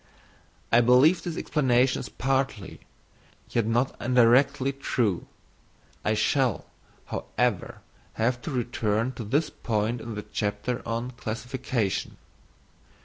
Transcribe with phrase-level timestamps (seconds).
[0.71, 2.79] I believe this explanation is partly,
[3.51, 5.27] yet only indirectly, true;
[6.03, 6.65] I shall,
[7.05, 7.81] however,
[8.13, 12.17] have to return to this point in the chapter on Classification.